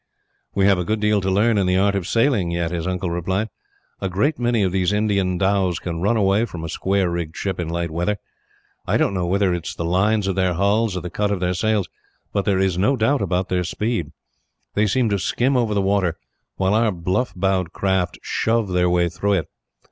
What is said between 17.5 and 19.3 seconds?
craft shove their way